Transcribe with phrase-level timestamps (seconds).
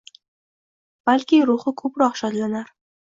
[1.09, 2.73] Balki ruhi koʼproq shodlanar